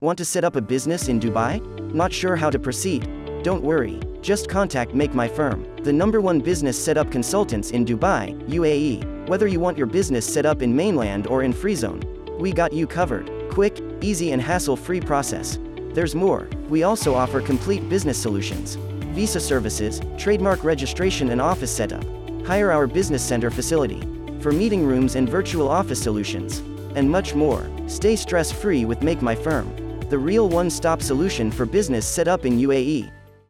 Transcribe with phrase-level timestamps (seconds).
[0.00, 1.60] Want to set up a business in Dubai?
[1.92, 3.10] Not sure how to proceed?
[3.42, 3.98] Don't worry.
[4.20, 9.28] Just contact Make My Firm, the number one business setup consultants in Dubai, UAE.
[9.28, 12.00] Whether you want your business set up in mainland or in free zone,
[12.38, 13.28] we got you covered.
[13.50, 15.58] Quick, easy, and hassle free process.
[15.94, 16.48] There's more.
[16.68, 18.76] We also offer complete business solutions,
[19.16, 22.04] visa services, trademark registration, and office setup.
[22.46, 24.00] Hire our business center facility
[24.38, 26.60] for meeting rooms and virtual office solutions,
[26.94, 27.68] and much more.
[27.88, 32.28] Stay stress free with Make My Firm, the real one stop solution for business set
[32.28, 33.10] up in UAE.